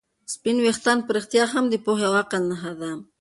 [0.33, 2.91] سپین ویښتان په رښتیا هم د پوهې او عقل نښه ده.